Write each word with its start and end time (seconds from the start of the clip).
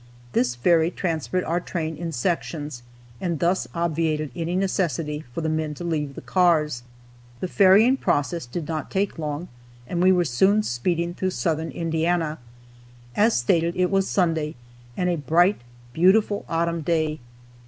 This 0.33 0.55
ferry 0.55 0.89
transferred 0.89 1.43
our 1.43 1.59
train 1.59 1.95
in 1.95 2.11
sections, 2.11 2.81
and 3.21 3.37
thus 3.37 3.67
obviated 3.75 4.31
any 4.35 4.55
necessity 4.55 5.25
for 5.31 5.41
the 5.41 5.47
men 5.47 5.75
to 5.75 5.83
leave 5.83 6.15
the 6.15 6.21
cars. 6.23 6.81
The 7.39 7.47
ferrying 7.47 7.97
process 7.97 8.47
did 8.47 8.67
not 8.67 8.89
take 8.89 9.19
long, 9.19 9.47
and 9.85 10.01
we 10.01 10.11
were 10.11 10.25
soon 10.25 10.63
speeding 10.63 11.13
through 11.13 11.29
southern 11.29 11.69
Indiana. 11.69 12.39
As 13.15 13.37
stated, 13.37 13.75
it 13.77 13.91
was 13.91 14.09
Sunday, 14.09 14.55
and 14.97 15.07
a 15.07 15.17
bright, 15.17 15.61
beautiful 15.93 16.45
autumn 16.49 16.81
day. 16.81 17.19